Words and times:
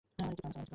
আমার 0.07 0.15
একটা 0.33 0.39
প্ল্যান 0.39 0.55
আছে। 0.61 0.69